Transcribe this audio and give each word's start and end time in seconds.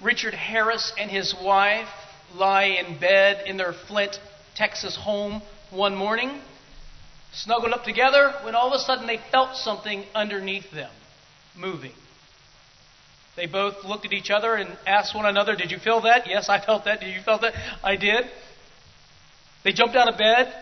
Richard 0.00 0.34
Harris 0.34 0.92
and 0.98 1.10
his 1.10 1.34
wife 1.34 1.88
lie 2.34 2.64
in 2.64 2.98
bed 2.98 3.46
in 3.46 3.56
their 3.56 3.72
Flint, 3.72 4.18
Texas 4.54 4.96
home 4.96 5.42
one 5.70 5.94
morning, 5.94 6.40
snuggled 7.32 7.72
up 7.72 7.84
together, 7.84 8.32
when 8.42 8.54
all 8.54 8.72
of 8.72 8.74
a 8.74 8.84
sudden 8.84 9.06
they 9.06 9.20
felt 9.30 9.56
something 9.56 10.04
underneath 10.14 10.70
them 10.70 10.90
moving. 11.56 11.92
They 13.36 13.46
both 13.46 13.84
looked 13.84 14.06
at 14.06 14.12
each 14.12 14.30
other 14.30 14.54
and 14.54 14.76
asked 14.86 15.14
one 15.14 15.26
another, 15.26 15.56
Did 15.56 15.70
you 15.70 15.78
feel 15.78 16.02
that? 16.02 16.26
Yes, 16.26 16.48
I 16.48 16.58
felt 16.58 16.84
that. 16.84 17.00
Did 17.00 17.14
you 17.14 17.20
feel 17.20 17.38
that? 17.38 17.54
I 17.84 17.96
did. 17.96 18.24
They 19.62 19.72
jumped 19.72 19.96
out 19.96 20.08
of 20.08 20.18
bed 20.18 20.52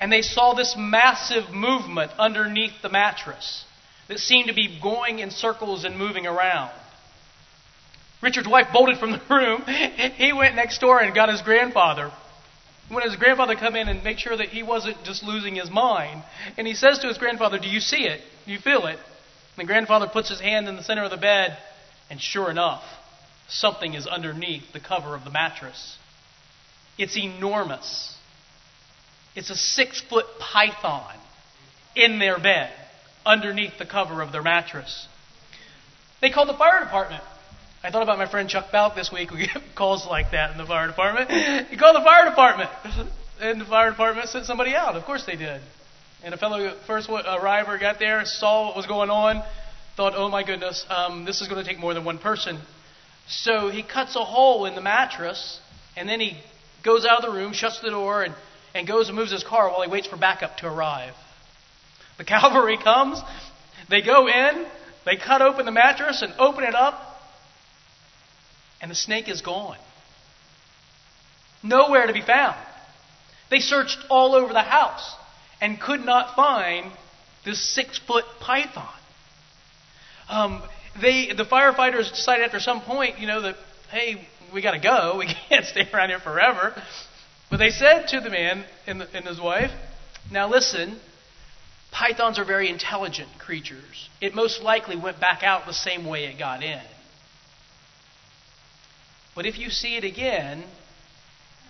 and 0.00 0.12
they 0.12 0.22
saw 0.22 0.54
this 0.54 0.74
massive 0.76 1.50
movement 1.50 2.12
underneath 2.18 2.82
the 2.82 2.88
mattress 2.88 3.64
that 4.08 4.18
seemed 4.18 4.48
to 4.48 4.54
be 4.54 4.78
going 4.80 5.20
in 5.20 5.30
circles 5.30 5.84
and 5.84 5.96
moving 5.96 6.26
around. 6.26 6.70
Richard's 8.22 8.48
wife 8.48 8.68
bolted 8.72 8.98
from 8.98 9.10
the 9.10 9.20
room. 9.30 9.62
He 10.16 10.32
went 10.32 10.54
next 10.54 10.80
door 10.80 11.00
and 11.00 11.14
got 11.14 11.28
his 11.28 11.42
grandfather. 11.42 12.10
When 12.88 13.02
his 13.02 13.16
grandfather 13.16 13.56
come 13.56 13.74
in 13.76 13.88
and 13.88 14.04
make 14.04 14.18
sure 14.18 14.36
that 14.36 14.48
he 14.48 14.62
wasn't 14.62 15.02
just 15.04 15.22
losing 15.22 15.56
his 15.56 15.70
mind, 15.70 16.22
and 16.56 16.66
he 16.66 16.74
says 16.74 17.00
to 17.00 17.08
his 17.08 17.18
grandfather, 17.18 17.58
"Do 17.58 17.68
you 17.68 17.80
see 17.80 18.06
it? 18.06 18.20
Do 18.46 18.52
you 18.52 18.58
feel 18.58 18.86
it?" 18.86 18.98
And 18.98 19.58
the 19.58 19.64
grandfather 19.64 20.06
puts 20.06 20.28
his 20.28 20.40
hand 20.40 20.68
in 20.68 20.76
the 20.76 20.82
center 20.82 21.02
of 21.02 21.10
the 21.10 21.16
bed, 21.16 21.56
and 22.10 22.20
sure 22.20 22.50
enough, 22.50 22.84
something 23.48 23.94
is 23.94 24.06
underneath 24.06 24.72
the 24.72 24.80
cover 24.80 25.14
of 25.14 25.24
the 25.24 25.30
mattress. 25.30 25.96
It's 26.98 27.16
enormous. 27.16 28.16
It's 29.34 29.50
a 29.50 29.56
six 29.56 30.00
foot 30.00 30.26
python 30.38 31.16
in 31.96 32.18
their 32.18 32.38
bed 32.38 32.72
underneath 33.24 33.78
the 33.78 33.86
cover 33.86 34.20
of 34.20 34.32
their 34.32 34.42
mattress. 34.42 35.06
They 36.20 36.30
called 36.30 36.48
the 36.48 36.54
fire 36.54 36.80
department. 36.80 37.22
I 37.84 37.90
thought 37.90 38.04
about 38.04 38.16
my 38.18 38.30
friend 38.30 38.48
Chuck 38.48 38.66
Balk 38.70 38.94
this 38.94 39.10
week. 39.10 39.32
We 39.32 39.48
get 39.48 39.60
calls 39.74 40.06
like 40.06 40.30
that 40.30 40.52
in 40.52 40.58
the 40.58 40.64
fire 40.64 40.86
department. 40.86 41.30
He 41.68 41.76
called 41.76 41.96
the 41.96 42.04
fire 42.04 42.28
department. 42.28 42.70
And 43.40 43.60
the 43.60 43.64
fire 43.64 43.90
department 43.90 44.28
sent 44.28 44.46
somebody 44.46 44.72
out. 44.72 44.94
Of 44.94 45.02
course 45.02 45.24
they 45.26 45.34
did. 45.34 45.60
And 46.22 46.32
a 46.32 46.36
fellow 46.36 46.76
first 46.86 47.08
arriver 47.10 47.76
got 47.76 47.98
there, 47.98 48.24
saw 48.24 48.68
what 48.68 48.76
was 48.76 48.86
going 48.86 49.10
on, 49.10 49.42
thought, 49.96 50.12
oh 50.14 50.28
my 50.28 50.44
goodness, 50.44 50.86
um, 50.88 51.24
this 51.24 51.40
is 51.40 51.48
going 51.48 51.60
to 51.60 51.68
take 51.68 51.80
more 51.80 51.92
than 51.92 52.04
one 52.04 52.18
person. 52.18 52.60
So 53.26 53.68
he 53.68 53.82
cuts 53.82 54.14
a 54.14 54.24
hole 54.24 54.64
in 54.66 54.76
the 54.76 54.80
mattress, 54.80 55.58
and 55.96 56.08
then 56.08 56.20
he 56.20 56.36
goes 56.84 57.04
out 57.04 57.24
of 57.24 57.32
the 57.32 57.36
room, 57.36 57.52
shuts 57.52 57.80
the 57.80 57.90
door, 57.90 58.22
and, 58.22 58.32
and 58.76 58.86
goes 58.86 59.08
and 59.08 59.16
moves 59.16 59.32
his 59.32 59.42
car 59.42 59.68
while 59.68 59.82
he 59.82 59.90
waits 59.90 60.06
for 60.06 60.16
backup 60.16 60.58
to 60.58 60.68
arrive. 60.68 61.14
The 62.18 62.24
cavalry 62.32 62.78
comes, 62.78 63.20
they 63.90 64.02
go 64.02 64.28
in, 64.28 64.66
they 65.04 65.16
cut 65.16 65.42
open 65.42 65.66
the 65.66 65.72
mattress 65.72 66.22
and 66.22 66.32
open 66.38 66.62
it 66.62 66.76
up, 66.76 67.11
and 68.82 68.90
the 68.90 68.96
snake 68.96 69.28
is 69.28 69.40
gone. 69.40 69.78
Nowhere 71.62 72.06
to 72.06 72.12
be 72.12 72.20
found. 72.20 72.56
They 73.48 73.60
searched 73.60 73.98
all 74.10 74.34
over 74.34 74.52
the 74.52 74.60
house 74.60 75.14
and 75.60 75.80
could 75.80 76.04
not 76.04 76.34
find 76.34 76.90
this 77.44 77.74
six 77.74 77.98
foot 77.98 78.24
python. 78.40 78.88
Um, 80.28 80.62
they, 81.00 81.32
the 81.32 81.44
firefighters 81.44 82.10
decided 82.10 82.44
after 82.44 82.58
some 82.58 82.82
point, 82.82 83.18
you 83.20 83.26
know, 83.26 83.42
that, 83.42 83.56
hey, 83.90 84.26
we 84.52 84.60
got 84.60 84.72
to 84.72 84.80
go. 84.80 85.16
We 85.18 85.32
can't 85.48 85.64
stay 85.64 85.88
around 85.92 86.08
here 86.08 86.18
forever. 86.18 86.74
But 87.50 87.58
they 87.58 87.70
said 87.70 88.08
to 88.08 88.20
the 88.20 88.30
man 88.30 88.64
and, 88.86 89.00
the, 89.00 89.16
and 89.16 89.26
his 89.26 89.40
wife, 89.40 89.70
now 90.30 90.48
listen, 90.48 90.98
pythons 91.92 92.38
are 92.38 92.44
very 92.44 92.68
intelligent 92.68 93.28
creatures. 93.38 94.08
It 94.20 94.34
most 94.34 94.62
likely 94.62 94.96
went 94.96 95.20
back 95.20 95.42
out 95.42 95.66
the 95.66 95.74
same 95.74 96.06
way 96.06 96.24
it 96.24 96.38
got 96.38 96.62
in. 96.62 96.80
But 99.34 99.46
if 99.46 99.58
you 99.58 99.70
see 99.70 99.96
it 99.96 100.04
again, 100.04 100.64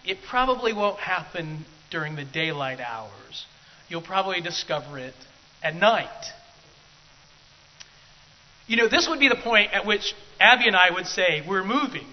it 0.05 0.19
probably 0.29 0.73
won't 0.73 0.99
happen 0.99 1.65
during 1.91 2.17
the 2.17 2.25
daylight 2.25 2.81
hours. 2.81 3.47
You'll 3.89 4.03
probably 4.03 4.41
discover 4.41 4.98
it 4.98 5.14
at 5.63 5.75
night. 5.75 6.09
You 8.67 8.77
know, 8.77 8.89
this 8.89 9.09
would 9.09 9.20
be 9.20 9.29
the 9.29 9.36
point 9.36 9.73
at 9.73 9.86
which 9.86 10.14
Abby 10.41 10.67
and 10.67 10.77
I 10.77 10.91
would 10.91 11.07
say, 11.07 11.45
We're 11.47 11.64
moving 11.64 12.07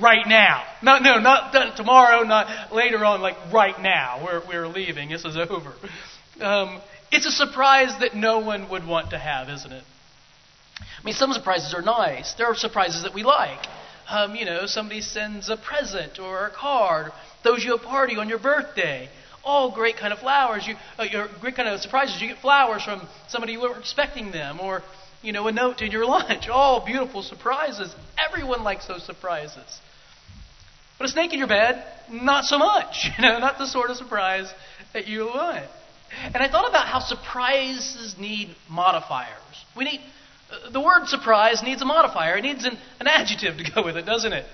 right 0.00 0.26
now. 0.26 0.64
Not, 0.82 1.02
no, 1.02 1.18
not 1.18 1.76
tomorrow, 1.76 2.22
not 2.22 2.72
later 2.72 3.04
on, 3.04 3.20
like 3.20 3.36
right 3.52 3.78
now. 3.80 4.22
We're, 4.24 4.42
we're 4.46 4.68
leaving. 4.68 5.10
This 5.10 5.24
is 5.24 5.36
over. 5.36 5.72
Um, 6.40 6.80
it's 7.10 7.26
a 7.26 7.30
surprise 7.30 7.92
that 8.00 8.14
no 8.14 8.38
one 8.38 8.70
would 8.70 8.86
want 8.86 9.10
to 9.10 9.18
have, 9.18 9.48
isn't 9.48 9.72
it? 9.72 9.84
I 10.80 11.04
mean, 11.04 11.14
some 11.14 11.32
surprises 11.32 11.74
are 11.74 11.82
nice. 11.82 12.34
There 12.34 12.46
are 12.46 12.54
surprises 12.54 13.02
that 13.02 13.12
we 13.12 13.22
like 13.22 13.66
um, 14.12 14.36
you 14.36 14.44
know, 14.44 14.66
somebody 14.66 15.00
sends 15.00 15.48
a 15.48 15.56
present 15.56 16.18
or 16.18 16.46
a 16.46 16.50
card, 16.50 17.12
throws 17.42 17.64
you 17.64 17.74
a 17.74 17.78
party 17.78 18.16
on 18.16 18.28
your 18.28 18.38
birthday. 18.38 19.08
All 19.44 19.74
great 19.74 19.96
kind 19.96 20.12
of 20.12 20.20
flowers. 20.20 20.66
You, 20.66 20.76
uh, 20.98 21.04
your 21.10 21.28
great 21.40 21.56
kind 21.56 21.68
of 21.68 21.80
surprises. 21.80 22.20
You 22.20 22.28
get 22.28 22.38
flowers 22.38 22.84
from 22.84 23.08
somebody 23.28 23.54
you 23.54 23.60
weren't 23.60 23.78
expecting 23.78 24.30
them, 24.30 24.60
or 24.60 24.82
you 25.22 25.32
know, 25.32 25.48
a 25.48 25.52
note 25.52 25.80
in 25.80 25.90
your 25.90 26.04
lunch. 26.16 26.48
All 26.48 26.84
beautiful 26.84 27.22
surprises. 27.22 27.94
Everyone 28.28 28.62
likes 28.62 28.86
those 28.86 29.04
surprises. 29.04 29.80
But 30.98 31.08
a 31.08 31.08
snake 31.08 31.32
in 31.32 31.38
your 31.38 31.48
bed, 31.48 31.84
not 32.10 32.44
so 32.44 32.58
much. 32.58 33.08
You 33.18 33.28
know, 33.28 33.38
not 33.38 33.58
the 33.58 33.66
sort 33.66 33.90
of 33.90 33.96
surprise 33.96 34.52
that 34.92 35.08
you 35.08 35.24
want. 35.26 35.64
And 36.22 36.36
I 36.36 36.48
thought 36.48 36.68
about 36.68 36.86
how 36.86 37.00
surprises 37.00 38.14
need 38.18 38.54
modifiers. 38.68 39.64
We 39.76 39.84
need 39.84 40.00
the 40.70 40.80
word 40.80 41.06
surprise 41.06 41.62
needs 41.62 41.82
a 41.82 41.84
modifier. 41.84 42.36
It 42.36 42.42
needs 42.42 42.64
an, 42.64 42.78
an 43.00 43.06
adjective 43.06 43.56
to 43.58 43.70
go 43.70 43.84
with 43.84 43.96
it, 43.96 44.06
doesn't 44.06 44.32
it? 44.32 44.46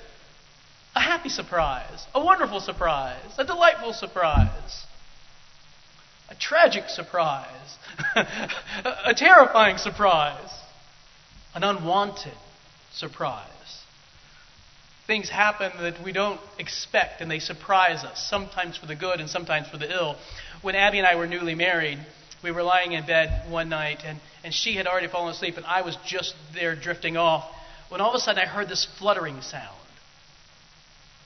A 0.94 1.00
happy 1.00 1.28
surprise, 1.28 2.06
a 2.14 2.25
wonderful 2.25 2.60
surprise, 2.60 3.22
a 3.38 3.44
delightful 3.44 3.92
surprise, 3.92 4.84
a 6.28 6.34
tragic 6.34 6.88
surprise, 6.88 7.78
a 9.04 9.14
terrifying 9.14 9.78
surprise, 9.78 10.50
an 11.54 11.62
unwanted 11.62 12.32
surprise. 12.92 13.44
Things 15.06 15.30
happen 15.30 15.72
that 15.80 16.03
we 16.03 16.12
don't 16.12 16.41
expect 16.59 17.20
and 17.20 17.30
they 17.30 17.38
surprise 17.38 18.04
us, 18.04 18.26
sometimes 18.28 18.76
for 18.76 18.86
the 18.86 18.97
good 18.97 19.20
and 19.20 19.30
sometimes 19.30 19.69
for 19.69 19.78
the 19.78 19.91
ill. 19.91 20.16
When 20.62 20.75
Abby 20.75 20.98
and 20.98 21.06
I 21.06 21.15
were 21.15 21.26
newly 21.26 21.54
married, 21.54 21.98
we 22.43 22.50
were 22.50 22.62
lying 22.62 22.93
in 22.93 23.06
bed 23.06 23.50
one 23.50 23.69
night, 23.69 24.03
and, 24.04 24.21
and 24.44 24.54
she 24.54 24.75
had 24.75 24.87
already 24.87 25.09
fallen 25.09 25.32
asleep, 25.34 25.56
and 25.56 25.66
I 25.66 25.82
was 25.82 25.97
just 26.06 26.34
there 26.54 26.76
drifting 26.76 27.16
off, 27.16 27.44
when 27.88 28.00
all 28.00 28.10
of 28.10 28.15
a 28.15 28.21
sudden 28.21 28.43
I 28.43 28.47
heard 28.47 28.69
this 28.69 28.87
fluttering 28.99 29.41
sound. 29.41 29.75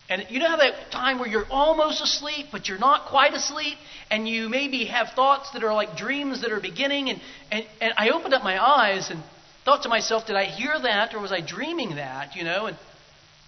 And 0.08 0.26
you 0.30 0.40
know 0.40 0.48
how 0.48 0.56
that 0.56 0.90
time 0.90 1.18
where 1.18 1.28
you're 1.28 1.46
almost 1.50 2.02
asleep, 2.02 2.46
but 2.52 2.68
you're 2.68 2.78
not 2.78 3.06
quite 3.06 3.34
asleep, 3.34 3.78
and 4.10 4.28
you 4.28 4.48
maybe 4.48 4.84
have 4.86 5.10
thoughts 5.10 5.50
that 5.52 5.64
are 5.64 5.72
like 5.74 5.96
dreams 5.96 6.42
that 6.42 6.52
are 6.52 6.60
beginning, 6.60 7.10
and, 7.10 7.20
and, 7.50 7.66
and 7.80 7.92
I 7.96 8.10
opened 8.10 8.34
up 8.34 8.42
my 8.42 8.62
eyes 8.62 9.10
and 9.10 9.22
thought 9.64 9.84
to 9.84 9.88
myself, 9.88 10.26
did 10.26 10.36
I 10.36 10.44
hear 10.44 10.78
that, 10.82 11.14
or 11.14 11.20
was 11.20 11.32
I 11.32 11.40
dreaming 11.40 11.96
that, 11.96 12.36
you 12.36 12.44
know? 12.44 12.66
And, 12.66 12.76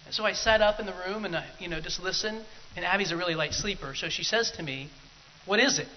and 0.05 0.13
so 0.13 0.23
I 0.23 0.33
sat 0.33 0.61
up 0.61 0.79
in 0.79 0.85
the 0.85 0.93
room 1.07 1.25
and 1.25 1.35
I, 1.35 1.45
you 1.59 1.67
know, 1.67 1.81
just 1.81 2.01
listened. 2.01 2.43
And 2.75 2.85
Abby's 2.85 3.11
a 3.11 3.17
really 3.17 3.35
light 3.35 3.53
sleeper, 3.53 3.93
so 3.95 4.09
she 4.09 4.23
says 4.23 4.51
to 4.57 4.63
me, 4.63 4.89
What 5.45 5.59
is 5.59 5.79
it? 5.79 5.87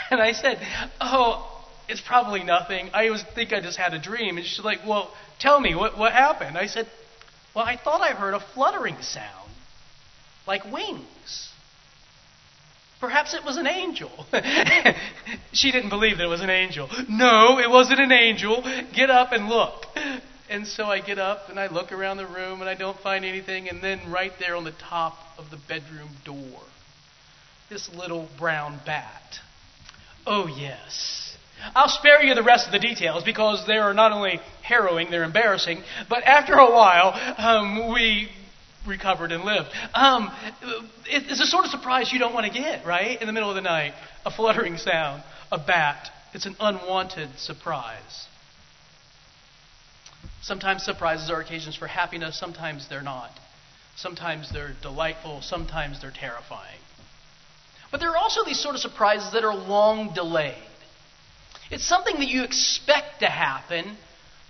And 0.10 0.20
I 0.20 0.32
said, 0.32 0.58
Oh, 1.00 1.48
it's 1.88 2.00
probably 2.00 2.44
nothing. 2.44 2.90
I 2.92 3.10
was 3.10 3.22
think 3.34 3.52
I 3.52 3.60
just 3.60 3.78
had 3.78 3.94
a 3.94 3.98
dream. 3.98 4.36
And 4.36 4.46
she's 4.46 4.64
like, 4.64 4.80
Well, 4.86 5.12
tell 5.38 5.60
me, 5.60 5.74
what, 5.74 5.98
what 5.98 6.12
happened? 6.12 6.56
I 6.56 6.66
said, 6.66 6.86
Well, 7.54 7.64
I 7.64 7.76
thought 7.76 8.00
I 8.00 8.14
heard 8.14 8.34
a 8.34 8.40
fluttering 8.54 9.00
sound, 9.00 9.50
like 10.46 10.70
wings. 10.70 11.48
Perhaps 13.00 13.34
it 13.34 13.44
was 13.44 13.56
an 13.56 13.66
angel. 13.66 14.12
she 15.52 15.72
didn't 15.72 15.90
believe 15.90 16.18
that 16.18 16.24
it 16.24 16.28
was 16.28 16.40
an 16.40 16.50
angel. 16.50 16.88
No, 17.08 17.58
it 17.58 17.68
wasn't 17.68 17.98
an 17.98 18.12
angel. 18.12 18.62
Get 18.94 19.10
up 19.10 19.32
and 19.32 19.48
look. 19.48 19.86
And 20.48 20.68
so 20.68 20.84
I 20.84 21.00
get 21.00 21.18
up 21.18 21.48
and 21.48 21.58
I 21.58 21.66
look 21.66 21.90
around 21.90 22.18
the 22.18 22.26
room 22.28 22.60
and 22.60 22.70
I 22.70 22.74
don't 22.74 22.96
find 23.00 23.24
anything. 23.24 23.68
And 23.68 23.82
then 23.82 24.08
right 24.08 24.32
there 24.38 24.54
on 24.54 24.62
the 24.62 24.74
top 24.88 25.16
of 25.36 25.50
the 25.50 25.56
bedroom 25.56 26.10
door, 26.24 26.60
this 27.70 27.92
little 27.92 28.28
brown 28.38 28.78
bat 28.86 29.40
Oh, 30.26 30.46
yes. 30.46 31.36
I'll 31.74 31.88
spare 31.88 32.22
you 32.22 32.34
the 32.34 32.42
rest 32.42 32.66
of 32.66 32.72
the 32.72 32.78
details 32.78 33.24
because 33.24 33.66
they 33.66 33.76
are 33.76 33.94
not 33.94 34.12
only 34.12 34.40
harrowing, 34.62 35.10
they're 35.10 35.24
embarrassing, 35.24 35.82
but 36.08 36.24
after 36.24 36.54
a 36.54 36.70
while, 36.70 37.12
um, 37.38 37.92
we 37.92 38.28
recovered 38.86 39.30
and 39.30 39.44
lived. 39.44 39.68
Um, 39.94 40.30
it's 41.06 41.40
a 41.40 41.46
sort 41.46 41.64
of 41.64 41.70
surprise 41.70 42.12
you 42.12 42.18
don't 42.18 42.34
want 42.34 42.46
to 42.46 42.52
get, 42.52 42.84
right? 42.84 43.20
In 43.20 43.26
the 43.26 43.32
middle 43.32 43.48
of 43.48 43.54
the 43.54 43.62
night, 43.62 43.94
a 44.26 44.30
fluttering 44.30 44.76
sound, 44.76 45.22
a 45.50 45.58
bat. 45.58 46.08
It's 46.34 46.46
an 46.46 46.56
unwanted 46.58 47.38
surprise. 47.38 48.26
Sometimes 50.40 50.82
surprises 50.82 51.30
are 51.30 51.40
occasions 51.40 51.76
for 51.76 51.86
happiness, 51.86 52.38
sometimes 52.38 52.88
they're 52.88 53.02
not. 53.02 53.30
Sometimes 53.96 54.50
they're 54.52 54.74
delightful, 54.82 55.42
sometimes 55.42 56.00
they're 56.00 56.10
terrifying. 56.10 56.78
But 57.92 58.00
there 58.00 58.10
are 58.10 58.16
also 58.16 58.42
these 58.44 58.58
sort 58.58 58.74
of 58.74 58.80
surprises 58.80 59.32
that 59.34 59.44
are 59.44 59.54
long 59.54 60.12
delayed. 60.14 60.56
It's 61.70 61.86
something 61.86 62.16
that 62.16 62.28
you 62.28 62.42
expect 62.42 63.20
to 63.20 63.26
happen, 63.26 63.96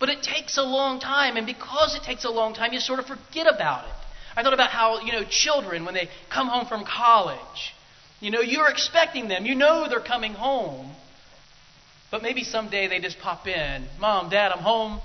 But 0.02 0.08
it 0.08 0.20
takes 0.24 0.58
a 0.58 0.64
long 0.64 0.98
time, 0.98 1.36
and 1.36 1.46
because 1.46 1.94
it 1.94 2.02
takes 2.02 2.24
a 2.24 2.28
long 2.28 2.54
time, 2.54 2.72
you 2.72 2.80
sort 2.80 2.98
of 2.98 3.06
forget 3.06 3.46
about 3.46 3.84
it. 3.84 3.94
I 4.36 4.42
thought 4.42 4.52
about 4.52 4.70
how, 4.70 4.98
you 4.98 5.12
know, 5.12 5.22
children, 5.22 5.84
when 5.84 5.94
they 5.94 6.08
come 6.28 6.48
home 6.48 6.66
from 6.66 6.84
college, 6.84 7.72
you 8.18 8.32
know, 8.32 8.40
you're 8.40 8.68
expecting 8.68 9.28
them. 9.28 9.46
You 9.46 9.54
know 9.54 9.86
they're 9.88 10.00
coming 10.00 10.32
home. 10.32 10.90
But 12.10 12.20
maybe 12.20 12.42
someday 12.42 12.88
they 12.88 12.98
just 12.98 13.20
pop 13.20 13.46
in. 13.46 13.86
Mom, 14.00 14.28
Dad, 14.28 14.50
I'm 14.50 14.64
home. 14.64 15.00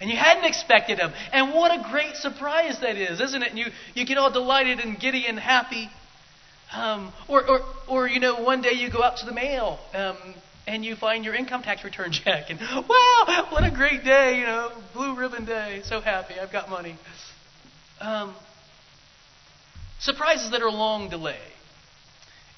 And 0.00 0.08
you 0.08 0.16
hadn't 0.16 0.44
expected 0.44 1.00
them. 1.00 1.12
And 1.32 1.52
what 1.52 1.72
a 1.72 1.90
great 1.90 2.14
surprise 2.14 2.78
that 2.80 2.96
is, 2.96 3.20
isn't 3.20 3.42
it? 3.42 3.50
And 3.50 3.58
you, 3.58 3.66
you 3.94 4.06
get 4.06 4.18
all 4.18 4.30
delighted 4.30 4.78
and 4.78 5.00
giddy 5.00 5.26
and 5.26 5.36
happy. 5.36 5.90
Um, 6.74 7.12
or, 7.28 7.46
or, 7.48 7.60
or, 7.86 8.08
you 8.08 8.18
know, 8.18 8.42
one 8.42 8.62
day 8.62 8.72
you 8.72 8.90
go 8.90 9.02
out 9.02 9.18
to 9.18 9.26
the 9.26 9.32
mail 9.32 9.78
um, 9.92 10.16
and 10.66 10.84
you 10.84 10.96
find 10.96 11.24
your 11.24 11.34
income 11.34 11.62
tax 11.62 11.84
return 11.84 12.12
check. 12.24 12.50
And 12.50 12.60
wow, 12.60 13.46
what 13.50 13.64
a 13.64 13.70
great 13.70 14.04
day, 14.04 14.38
you 14.38 14.46
know, 14.46 14.72
blue 14.94 15.14
ribbon 15.16 15.44
day. 15.44 15.82
So 15.84 16.00
happy, 16.00 16.34
I've 16.40 16.52
got 16.52 16.70
money. 16.70 16.96
Um, 18.00 18.34
surprises 20.00 20.50
that 20.50 20.62
are 20.62 20.70
long 20.70 21.08
delay. 21.08 21.38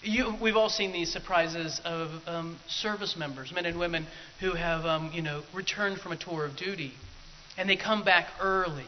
You, 0.02 0.34
we've 0.40 0.56
all 0.56 0.68
seen 0.68 0.92
these 0.92 1.12
surprises 1.12 1.80
of 1.84 2.10
um, 2.26 2.58
service 2.68 3.16
members, 3.16 3.52
men 3.52 3.64
and 3.64 3.78
women 3.78 4.06
who 4.40 4.52
have, 4.52 4.84
um, 4.84 5.10
you 5.14 5.22
know, 5.22 5.42
returned 5.54 5.98
from 5.98 6.12
a 6.12 6.16
tour 6.16 6.44
of 6.44 6.56
duty, 6.56 6.92
and 7.56 7.68
they 7.68 7.76
come 7.76 8.04
back 8.04 8.28
early 8.40 8.86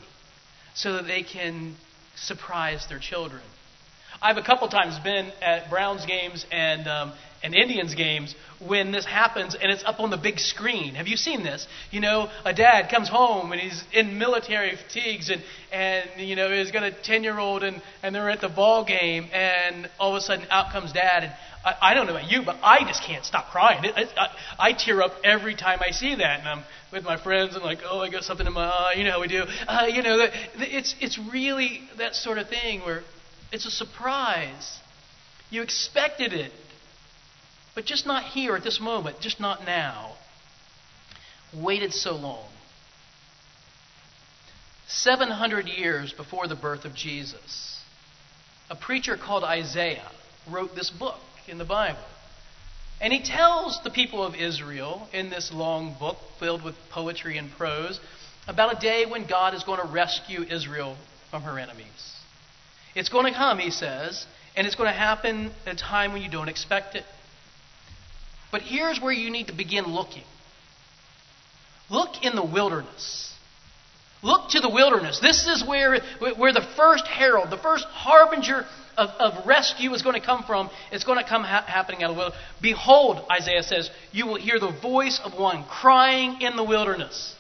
so 0.75 0.95
that 0.95 1.07
they 1.07 1.23
can 1.23 1.77
surprise 2.17 2.87
their 2.89 2.99
children. 2.99 3.43
I've 4.23 4.37
a 4.37 4.43
couple 4.43 4.69
times 4.69 4.99
been 4.99 5.31
at 5.43 5.71
Browns 5.71 6.07
games 6.07 6.47
and 6.51 6.89
um, 6.89 7.13
and 7.43 7.55
Indians 7.55 7.95
games 7.95 8.35
when 8.67 8.91
this 8.91 9.05
happens 9.05 9.55
and 9.55 9.71
it's 9.71 9.85
up 9.85 10.01
on 10.01 10.11
the 10.11 10.17
big 10.17 10.39
screen. 10.39 10.95
Have 10.95 11.07
you 11.07 11.17
seen 11.17 11.45
this? 11.45 11.67
You 11.91 12.01
know, 12.01 12.29
a 12.45 12.53
dad 12.53 12.91
comes 12.91 13.09
home 13.09 13.53
and 13.53 13.61
he's 13.61 13.85
in 13.93 14.19
military 14.19 14.75
fatigues 14.77 15.31
and, 15.31 15.43
and 15.73 16.29
you 16.29 16.35
know, 16.35 16.51
he's 16.51 16.73
got 16.73 16.83
a 16.83 16.91
10 16.91 17.23
year 17.23 17.39
old 17.39 17.63
and, 17.63 17.81
and 18.03 18.15
they're 18.15 18.31
at 18.31 18.41
the 18.41 18.49
ball 18.49 18.85
game 18.85 19.29
and 19.33 19.89
all 19.99 20.17
of 20.17 20.19
a 20.19 20.21
sudden 20.23 20.47
out 20.51 20.73
comes 20.73 20.93
dad. 20.93 21.25
And 21.25 21.33
I, 21.65 21.91
I 21.91 21.95
don't 21.95 22.07
know 22.07 22.17
about 22.17 22.31
you, 22.31 22.43
but 22.45 22.57
I 22.63 22.85
just 22.85 23.03
can't 23.05 23.25
stop 23.25 23.51
crying. 23.51 23.85
It, 23.85 23.95
it, 23.97 24.09
I, 24.17 24.71
I 24.71 24.73
tear 24.73 25.03
up 25.03 25.13
every 25.23 25.55
time 25.55 25.79
I 25.87 25.93
see 25.93 26.17
that. 26.17 26.41
And 26.41 26.49
I'm 26.49 26.65
with 26.93 27.05
my 27.05 27.17
friends 27.23 27.55
and 27.55 27.63
like, 27.63 27.79
oh, 27.89 28.01
I 28.01 28.11
got 28.11 28.25
something 28.25 28.47
in 28.47 28.53
my 28.53 28.67
eye. 28.67 28.95
You 28.97 29.05
know 29.05 29.13
how 29.13 29.21
we 29.21 29.29
do. 29.29 29.45
Uh, 29.69 29.87
you 29.89 30.03
know, 30.03 30.27
it's, 30.57 30.95
it's 31.01 31.19
really 31.33 31.83
that 31.99 32.15
sort 32.15 32.39
of 32.39 32.49
thing 32.49 32.81
where 32.81 33.03
it's 33.53 33.67
a 33.67 33.71
surprise. 33.71 34.81
You 35.51 35.63
expected 35.63 36.33
it 36.33 36.53
but 37.77 37.85
just 37.85 38.07
not 38.07 38.25
here 38.25 38.57
at 38.57 38.65
this 38.65 38.81
moment, 38.81 39.21
just 39.21 39.39
not 39.39 39.67
now. 39.67 40.15
Waited 41.55 41.93
so 41.93 42.17
long. 42.17 42.49
700 44.89 45.67
years 45.69 46.13
before 46.13 46.49
the 46.49 46.57
birth 46.57 46.87
of 46.87 46.95
Jesus, 46.95 47.83
a 48.71 48.77
preacher 48.77 49.19
called 49.19 49.45
Isaiah 49.45 50.11
wrote 50.51 50.75
this 50.75 50.89
book 50.89 51.21
in 51.47 51.59
the 51.59 51.67
Bible. 51.67 52.01
And 52.99 53.13
he 53.13 53.23
tells 53.23 53.79
the 53.85 53.91
people 53.91 54.25
of 54.25 54.35
Israel 54.35 55.07
in 55.13 55.29
this 55.29 55.53
long 55.53 55.97
book 56.01 56.17
filled 56.41 56.65
with 56.65 56.77
poetry 56.91 57.37
and 57.37 57.51
prose 57.53 58.01
about 58.49 58.75
a 58.75 58.81
day 58.81 59.05
when 59.05 59.27
God 59.27 59.53
is 59.53 59.65
going 59.65 59.83
to 59.83 59.93
rescue 59.93 60.47
Israel 60.49 60.97
from 61.31 61.43
her 61.43 61.59
enemies. 61.59 62.16
It's 62.97 63.11
going 63.11 63.31
to 63.31 63.39
come, 63.39 63.59
he 63.59 63.71
says, 63.71 64.27
and 64.57 64.67
it's 64.67 64.75
going 64.75 64.89
to 64.89 64.99
happen 64.99 65.53
at 65.67 65.75
a 65.75 65.77
time 65.77 66.15
when 66.15 66.23
you 66.23 66.31
don't 66.31 66.49
expect 66.49 66.95
it. 66.95 67.05
But 68.51 68.63
here's 68.63 68.99
where 69.01 69.13
you 69.13 69.31
need 69.31 69.49
to 69.49 69.53
begin 69.53 69.85
looking 69.85 70.25
look 71.91 72.25
in 72.25 72.35
the 72.35 72.45
wilderness. 72.45 73.33
Look 74.23 74.51
to 74.51 74.61
the 74.61 74.71
wilderness. 74.71 75.21
This 75.21 75.47
is 75.47 75.63
where, 75.65 76.01
where 76.19 76.53
the 76.53 76.67
first 76.77 77.07
herald, 77.07 77.51
the 77.51 77.59
first 77.59 77.85
harbinger 77.85 78.65
of, 78.97 79.11
of 79.11 79.47
rescue 79.47 79.93
is 79.93 80.03
going 80.03 80.19
to 80.19 80.25
come 80.25 80.43
from. 80.45 80.71
It's 80.91 81.05
going 81.05 81.23
to 81.23 81.29
come 81.29 81.45
ha- 81.45 81.65
happening 81.67 82.03
out 82.03 82.11
of 82.11 82.17
the 82.17 82.21
wilderness. 82.21 82.43
Behold, 82.63 83.25
Isaiah 83.31 83.63
says, 83.63 83.91
you 84.11 84.27
will 84.27 84.37
hear 84.37 84.59
the 84.59 84.73
voice 84.83 85.21
of 85.23 85.39
one 85.39 85.65
crying 85.65 86.41
in 86.41 86.57
the 86.57 86.65
wilderness. 86.65 87.37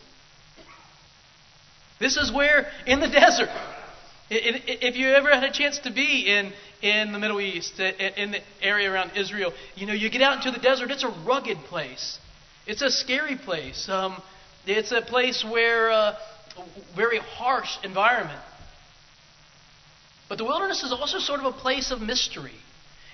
This 1.99 2.17
is 2.19 2.31
where, 2.31 2.67
in 2.87 3.00
the 3.00 3.09
desert, 3.20 3.49
if 4.28 4.96
you 4.96 5.08
ever 5.12 5.32
had 5.32 5.44
a 5.44 5.52
chance 5.52 5.78
to 5.81 5.93
be 5.93 6.26
in, 6.26 6.52
in 6.82 7.12
the 7.12 7.19
Middle 7.19 7.40
East, 7.40 7.78
in 7.78 8.32
the 8.32 8.40
area 8.61 8.90
around 8.90 9.12
Israel, 9.17 9.52
you 9.76 9.87
know, 9.87 9.93
you 9.93 10.11
get 10.11 10.23
out 10.23 10.44
into 10.44 10.50
the 10.50 10.62
desert, 10.62 10.90
it's 10.90 11.05
a 11.05 11.14
rugged 11.26 11.58
place. 11.69 12.19
It's 12.67 12.82
a 12.82 12.90
scary 12.90 13.37
place. 13.37 13.88
Um, 13.88 14.20
it's 14.67 14.90
a 14.90 15.00
place 15.00 15.44
where, 15.44 15.90
uh, 15.90 16.17
very 16.96 17.19
harsh 17.19 17.76
environment. 17.84 18.40
But 20.28 20.38
the 20.38 20.44
wilderness 20.44 20.82
is 20.82 20.93
also 20.93 21.19
sort 21.19 21.40
of 21.40 21.46
a 21.46 21.52
place 21.52 21.93
of 21.93 22.00
mystery. 22.00 22.56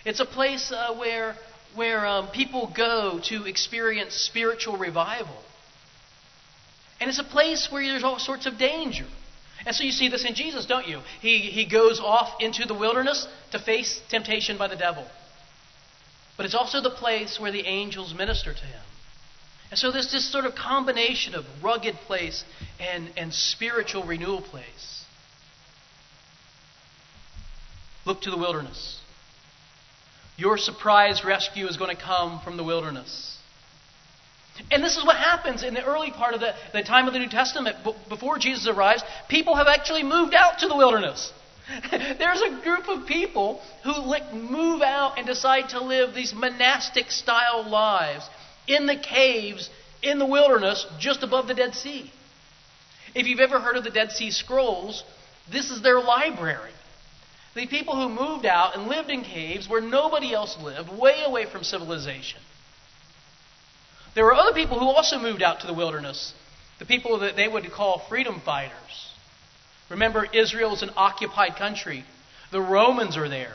It's 0.07 0.21
a 0.21 0.25
place 0.25 0.73
uh, 0.73 0.95
where, 0.95 1.37
where 1.75 2.07
um, 2.07 2.29
people 2.29 2.73
go 2.75 3.21
to 3.25 3.45
experience 3.45 4.15
spiritual 4.15 4.79
revival. 4.79 5.37
And 7.01 7.11
it's 7.11 7.19
a 7.19 7.25
place 7.25 7.69
where 7.71 7.87
there's 7.87 8.05
all 8.05 8.19
sorts 8.19 8.47
of 8.47 8.57
danger. 8.57 9.07
And 9.65 9.75
so 9.75 9.85
you 9.85 9.93
see 9.93 10.09
this 10.09 10.25
in 10.25 10.35
Jesus, 10.35 10.67
don't 10.67 10.89
you? 10.89 11.01
He, 11.21 11.39
he 11.39 11.65
goes 11.65 12.01
off 12.01 12.41
into 12.41 12.67
the 12.67 12.75
wilderness 12.75 13.27
to 13.53 13.59
face 13.59 14.01
temptation 14.09 14.59
by 14.59 14.69
the 14.69 14.77
devil. 14.77 15.07
But 16.37 16.47
it's 16.47 16.55
also 16.55 16.81
the 16.81 16.91
place 16.91 17.39
where 17.39 17.53
the 17.53 17.67
angels 17.67 18.15
minister 18.15 18.53
to 18.53 18.65
him. 18.65 18.81
And 19.71 19.79
so 19.79 19.91
there's 19.91 20.13
this 20.13 20.31
sort 20.31 20.45
of 20.45 20.55
combination 20.55 21.35
of 21.35 21.47
rugged 21.63 21.95
place 22.07 22.45
and, 22.79 23.11
and 23.17 23.33
spiritual 23.33 24.05
renewal 24.05 24.43
place. 24.43 25.05
Look 28.05 28.23
to 28.23 28.31
the 28.31 28.37
wilderness. 28.37 29.01
Your 30.37 30.59
surprise 30.59 31.25
rescue 31.25 31.67
is 31.67 31.77
going 31.77 31.95
to 31.95 32.03
come 32.03 32.41
from 32.41 32.57
the 32.57 32.65
wilderness. 32.65 33.39
And 34.71 34.83
this 34.83 34.97
is 34.97 35.05
what 35.05 35.17
happens 35.17 35.63
in 35.63 35.75
the 35.75 35.85
early 35.85 36.11
part 36.11 36.35
of 36.35 36.41
the, 36.41 36.55
the 36.73 36.83
time 36.83 37.07
of 37.07 37.13
the 37.13 37.19
New 37.19 37.29
Testament. 37.29 37.77
B- 37.85 37.95
before 38.09 38.39
Jesus 38.39 38.69
arrives, 38.69 39.03
people 39.29 39.57
have 39.57 39.67
actually 39.67 40.03
moved 40.03 40.35
out 40.35 40.59
to 40.61 40.69
the 40.69 40.77
wilderness. 40.77 41.33
There's 41.91 42.43
a 42.43 42.61
group 42.63 42.89
of 42.89 43.07
people 43.07 43.63
who 43.85 43.93
like, 43.93 44.33
move 44.35 44.83
out 44.83 45.19
and 45.19 45.27
decide 45.27 45.71
to 45.71 45.83
live 45.83 46.15
these 46.15 46.35
monastic 46.35 47.11
style 47.11 47.69
lives 47.69 48.29
in 48.67 48.87
the 48.87 48.97
caves 48.97 49.71
in 50.03 50.19
the 50.19 50.27
wilderness 50.27 50.87
just 50.99 51.23
above 51.23 51.49
the 51.49 51.55
Dead 51.55 51.75
Sea. 51.75 52.11
If 53.15 53.27
you've 53.27 53.41
ever 53.41 53.61
heard 53.61 53.77
of 53.77 53.85
the 53.85 53.91
Dead 53.91 54.11
Sea 54.11 54.31
Scrolls, 54.31 55.05
this 55.51 55.71
is 55.71 55.83
their 55.83 56.01
library. 56.01 56.73
The 57.55 57.67
people 57.67 57.95
who 57.97 58.09
moved 58.09 58.47
out 58.47 58.77
and 58.77 58.89
lived 58.89 59.11
in 59.11 59.23
caves 59.23 59.69
where 59.69 59.81
nobody 59.83 60.33
else 60.33 60.57
lived, 60.61 60.91
way 60.91 61.23
away 61.25 61.45
from 61.45 61.63
civilization. 61.63 62.41
There 64.15 64.25
were 64.25 64.35
other 64.35 64.53
people 64.53 64.79
who 64.79 64.87
also 64.87 65.19
moved 65.19 65.43
out 65.43 65.61
to 65.61 65.67
the 65.67 65.73
wilderness, 65.75 66.35
the 66.79 66.85
people 66.85 67.21
that 67.21 67.37
they 67.37 67.49
would 67.49 67.71
call 67.73 68.03
freedom 68.09 68.41
fighters. 68.45 68.73
Remember, 69.89 70.27
Israel 70.33 70.75
is 70.75 70.83
an 70.83 70.91
occupied 70.97 71.57
country. 71.57 72.05
The 72.51 72.61
Romans 72.61 73.17
are 73.17 73.29
there. 73.29 73.53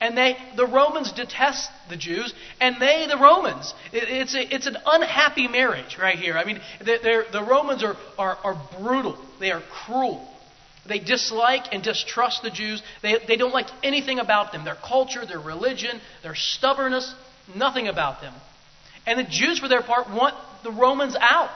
And 0.00 0.18
they, 0.18 0.36
the 0.56 0.66
Romans 0.66 1.12
detest 1.12 1.70
the 1.88 1.96
Jews, 1.96 2.34
and 2.60 2.80
they, 2.80 3.06
the 3.08 3.16
Romans, 3.16 3.72
it, 3.92 4.02
it's, 4.08 4.34
a, 4.34 4.54
it's 4.54 4.66
an 4.66 4.76
unhappy 4.84 5.46
marriage 5.46 5.96
right 5.96 6.18
here. 6.18 6.36
I 6.36 6.44
mean, 6.44 6.60
the 6.80 7.46
Romans 7.48 7.84
are, 7.84 7.96
are, 8.18 8.36
are 8.42 8.68
brutal, 8.80 9.16
they 9.38 9.52
are 9.52 9.62
cruel. 9.86 10.28
They 10.86 10.98
dislike 10.98 11.66
and 11.72 11.82
distrust 11.84 12.42
the 12.42 12.50
Jews. 12.50 12.82
They, 13.02 13.16
they 13.28 13.36
don't 13.36 13.54
like 13.54 13.68
anything 13.84 14.18
about 14.18 14.50
them 14.50 14.64
their 14.64 14.74
culture, 14.74 15.24
their 15.24 15.38
religion, 15.38 16.00
their 16.24 16.34
stubbornness, 16.34 17.14
nothing 17.54 17.86
about 17.86 18.20
them. 18.20 18.34
And 19.06 19.18
the 19.18 19.24
Jews, 19.24 19.58
for 19.58 19.68
their 19.68 19.82
part, 19.82 20.08
want 20.08 20.34
the 20.62 20.70
Romans 20.70 21.16
out. 21.18 21.50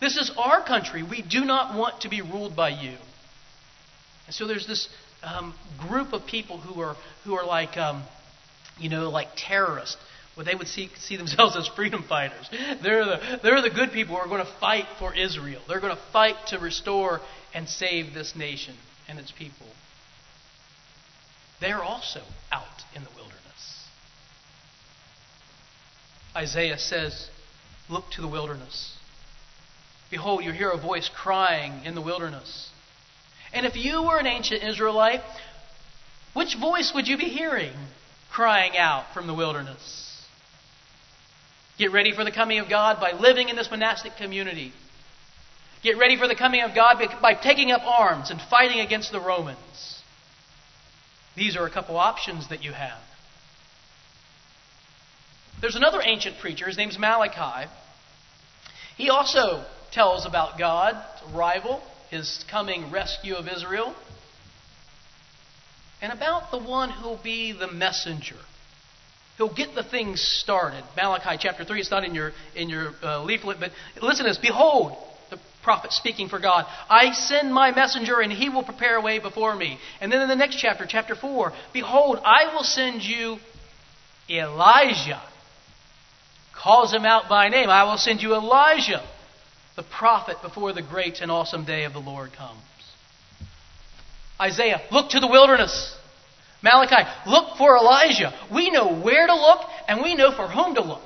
This 0.00 0.16
is 0.16 0.30
our 0.36 0.62
country. 0.64 1.02
We 1.02 1.22
do 1.22 1.44
not 1.44 1.78
want 1.78 2.02
to 2.02 2.08
be 2.08 2.22
ruled 2.22 2.56
by 2.56 2.70
you. 2.70 2.96
And 4.26 4.34
so 4.34 4.46
there's 4.46 4.66
this 4.66 4.88
um, 5.22 5.54
group 5.88 6.12
of 6.12 6.26
people 6.26 6.58
who 6.58 6.80
are 6.80 6.96
who 7.24 7.34
are 7.34 7.46
like, 7.46 7.76
um, 7.76 8.02
you 8.78 8.88
know, 8.88 9.08
like 9.10 9.28
terrorists. 9.36 9.96
Where 10.34 10.46
they 10.46 10.54
would 10.54 10.68
see, 10.68 10.88
see 10.98 11.16
themselves 11.16 11.56
as 11.58 11.68
freedom 11.68 12.04
fighters. 12.04 12.48
They're 12.82 13.04
the, 13.04 13.40
they're 13.42 13.60
the 13.60 13.68
good 13.68 13.92
people 13.92 14.16
who 14.16 14.22
are 14.22 14.28
going 14.28 14.44
to 14.44 14.52
fight 14.60 14.86
for 14.98 15.14
Israel. 15.14 15.60
They're 15.68 15.80
going 15.80 15.94
to 15.94 16.02
fight 16.10 16.36
to 16.48 16.58
restore 16.58 17.20
and 17.52 17.68
save 17.68 18.14
this 18.14 18.34
nation 18.34 18.74
and 19.08 19.18
its 19.18 19.30
people. 19.30 19.66
They're 21.60 21.82
also 21.82 22.22
out 22.50 22.64
in 22.96 23.04
the 23.04 23.10
wilderness. 23.10 23.41
Isaiah 26.36 26.78
says, 26.78 27.28
Look 27.88 28.10
to 28.12 28.22
the 28.22 28.28
wilderness. 28.28 28.96
Behold, 30.10 30.44
you 30.44 30.52
hear 30.52 30.70
a 30.70 30.78
voice 30.78 31.08
crying 31.08 31.84
in 31.84 31.94
the 31.94 32.00
wilderness. 32.00 32.70
And 33.52 33.66
if 33.66 33.76
you 33.76 34.02
were 34.02 34.18
an 34.18 34.26
ancient 34.26 34.62
Israelite, 34.62 35.22
which 36.34 36.56
voice 36.56 36.92
would 36.94 37.08
you 37.08 37.16
be 37.16 37.28
hearing 37.28 37.72
crying 38.30 38.76
out 38.76 39.12
from 39.12 39.26
the 39.26 39.34
wilderness? 39.34 40.24
Get 41.78 41.92
ready 41.92 42.12
for 42.14 42.24
the 42.24 42.30
coming 42.30 42.58
of 42.58 42.68
God 42.68 43.00
by 43.00 43.12
living 43.12 43.48
in 43.48 43.56
this 43.56 43.70
monastic 43.70 44.16
community. 44.16 44.72
Get 45.82 45.98
ready 45.98 46.16
for 46.16 46.28
the 46.28 46.36
coming 46.36 46.62
of 46.62 46.74
God 46.74 47.02
by 47.20 47.34
taking 47.34 47.72
up 47.72 47.82
arms 47.84 48.30
and 48.30 48.40
fighting 48.40 48.80
against 48.80 49.12
the 49.12 49.20
Romans. 49.20 50.02
These 51.34 51.56
are 51.56 51.66
a 51.66 51.70
couple 51.70 51.96
options 51.96 52.48
that 52.50 52.62
you 52.62 52.72
have. 52.72 53.00
There's 55.62 55.76
another 55.76 56.00
ancient 56.02 56.40
preacher, 56.40 56.66
his 56.66 56.76
name's 56.76 56.98
Malachi. 56.98 57.70
He 58.96 59.10
also 59.10 59.64
tells 59.92 60.26
about 60.26 60.58
God's 60.58 60.98
arrival, 61.32 61.80
his 62.10 62.44
coming 62.50 62.90
rescue 62.90 63.36
of 63.36 63.46
Israel, 63.46 63.94
and 66.02 66.12
about 66.12 66.50
the 66.50 66.58
one 66.58 66.90
who'll 66.90 67.20
be 67.22 67.52
the 67.52 67.70
messenger. 67.70 68.34
He'll 69.36 69.54
get 69.54 69.76
the 69.76 69.84
things 69.84 70.20
started. 70.20 70.82
Malachi 70.96 71.36
chapter 71.38 71.64
3, 71.64 71.78
it's 71.78 71.92
not 71.92 72.02
in 72.04 72.12
your, 72.16 72.32
in 72.56 72.68
your 72.68 72.90
uh, 73.00 73.22
leaflet, 73.22 73.58
but 73.60 73.70
listen 74.02 74.24
to 74.24 74.30
this. 74.30 74.38
Behold, 74.38 74.96
the 75.30 75.38
prophet 75.62 75.92
speaking 75.92 76.28
for 76.28 76.40
God, 76.40 76.66
I 76.90 77.12
send 77.12 77.54
my 77.54 77.70
messenger 77.70 78.20
and 78.20 78.32
he 78.32 78.48
will 78.48 78.64
prepare 78.64 78.96
a 78.96 79.00
way 79.00 79.20
before 79.20 79.54
me. 79.54 79.78
And 80.00 80.10
then 80.10 80.22
in 80.22 80.28
the 80.28 80.34
next 80.34 80.56
chapter, 80.56 80.86
chapter 80.88 81.14
4, 81.14 81.52
behold, 81.72 82.18
I 82.24 82.52
will 82.52 82.64
send 82.64 83.02
you 83.02 83.36
Elijah. 84.28 85.22
Calls 86.62 86.92
him 86.92 87.04
out 87.04 87.28
by 87.28 87.48
name. 87.48 87.68
I 87.68 87.82
will 87.82 87.98
send 87.98 88.22
you 88.22 88.34
Elijah, 88.34 89.02
the 89.74 89.82
prophet, 89.82 90.36
before 90.42 90.72
the 90.72 90.82
great 90.82 91.20
and 91.20 91.28
awesome 91.28 91.64
day 91.64 91.82
of 91.82 91.92
the 91.92 91.98
Lord 91.98 92.32
comes. 92.32 92.60
Isaiah, 94.40 94.80
look 94.92 95.10
to 95.10 95.18
the 95.18 95.26
wilderness. 95.26 95.96
Malachi, 96.62 97.08
look 97.26 97.56
for 97.56 97.76
Elijah. 97.76 98.32
We 98.52 98.70
know 98.70 98.94
where 98.94 99.26
to 99.26 99.34
look 99.34 99.62
and 99.88 100.02
we 100.02 100.14
know 100.14 100.30
for 100.30 100.46
whom 100.46 100.76
to 100.76 100.82
look. 100.82 101.02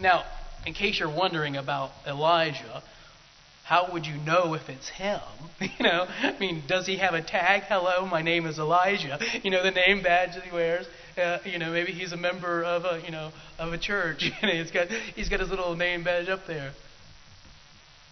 Now, 0.00 0.24
in 0.64 0.72
case 0.72 1.00
you're 1.00 1.14
wondering 1.14 1.56
about 1.56 1.90
Elijah, 2.06 2.84
how 3.64 3.92
would 3.92 4.06
you 4.06 4.16
know 4.18 4.54
if 4.54 4.68
it's 4.68 4.88
him? 4.88 5.20
You 5.60 5.84
know, 5.84 6.06
I 6.22 6.38
mean, 6.38 6.62
does 6.66 6.86
he 6.86 6.96
have 6.96 7.12
a 7.12 7.20
tag? 7.20 7.64
Hello, 7.68 8.06
my 8.06 8.22
name 8.22 8.46
is 8.46 8.58
Elijah. 8.58 9.18
You 9.42 9.50
know, 9.50 9.62
the 9.62 9.70
name 9.70 10.02
badge 10.02 10.34
that 10.34 10.44
he 10.44 10.50
wears. 10.50 10.86
Uh, 11.20 11.38
you 11.44 11.58
know, 11.58 11.70
maybe 11.70 11.92
he's 11.92 12.12
a 12.12 12.16
member 12.16 12.64
of 12.64 12.84
a, 12.84 13.02
you 13.04 13.10
know, 13.10 13.30
of 13.58 13.72
a 13.72 13.78
church. 13.78 14.30
Know, 14.42 14.48
he's 14.48 14.70
got 14.70 14.88
he's 14.88 15.28
got 15.28 15.40
his 15.40 15.50
little 15.50 15.76
name 15.76 16.02
badge 16.02 16.28
up 16.28 16.46
there. 16.46 16.72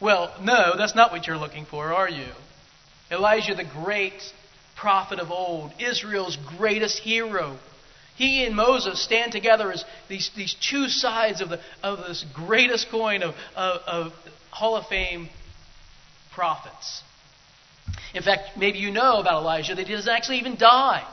Well, 0.00 0.34
no, 0.42 0.74
that's 0.76 0.94
not 0.94 1.10
what 1.10 1.26
you're 1.26 1.38
looking 1.38 1.64
for, 1.64 1.92
are 1.92 2.08
you? 2.08 2.28
Elijah, 3.10 3.54
the 3.54 3.64
great 3.64 4.22
prophet 4.76 5.18
of 5.18 5.30
old, 5.30 5.72
Israel's 5.80 6.36
greatest 6.56 7.00
hero. 7.00 7.58
He 8.16 8.44
and 8.44 8.54
Moses 8.54 9.02
stand 9.02 9.32
together 9.32 9.72
as 9.72 9.84
these, 10.08 10.30
these 10.36 10.54
two 10.54 10.88
sides 10.88 11.40
of, 11.40 11.50
the, 11.50 11.60
of 11.82 11.98
this 11.98 12.24
greatest 12.34 12.90
coin 12.90 13.22
of, 13.22 13.34
of, 13.56 13.80
of 13.86 14.12
Hall 14.50 14.76
of 14.76 14.86
Fame 14.86 15.28
prophets. 16.32 17.02
In 18.14 18.22
fact, 18.22 18.56
maybe 18.56 18.78
you 18.78 18.90
know 18.90 19.18
about 19.20 19.42
Elijah 19.42 19.74
that 19.74 19.86
he 19.86 19.94
doesn't 19.94 20.12
actually 20.12 20.38
even 20.38 20.56
die. 20.56 21.04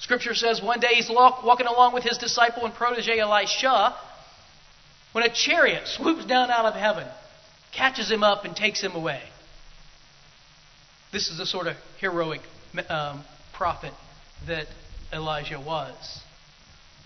Scripture 0.00 0.34
says 0.34 0.62
one 0.62 0.80
day 0.80 0.94
he's 0.94 1.10
walking 1.10 1.66
along 1.66 1.94
with 1.94 2.04
his 2.04 2.18
disciple 2.18 2.64
and 2.64 2.74
protege 2.74 3.18
Elisha 3.18 3.94
when 5.12 5.24
a 5.24 5.32
chariot 5.32 5.86
swoops 5.86 6.24
down 6.26 6.50
out 6.50 6.64
of 6.64 6.74
heaven, 6.74 7.06
catches 7.72 8.10
him 8.10 8.22
up, 8.22 8.44
and 8.44 8.54
takes 8.54 8.80
him 8.80 8.94
away. 8.94 9.22
This 11.12 11.28
is 11.28 11.38
the 11.38 11.46
sort 11.46 11.66
of 11.66 11.76
heroic 11.98 12.40
um, 12.88 13.24
prophet 13.54 13.92
that 14.46 14.66
Elijah 15.12 15.58
was. 15.58 16.20